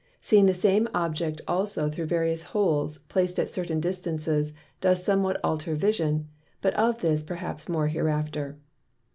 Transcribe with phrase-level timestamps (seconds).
[0.19, 5.75] Seeing the same Object also through various holes, plac'd at certain distances, does somewhat alter
[5.75, 6.27] Vision;
[6.59, 8.57] but of this perhaps more hereafter.